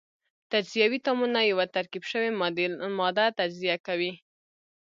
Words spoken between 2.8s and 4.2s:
ماده تجزیه کوي.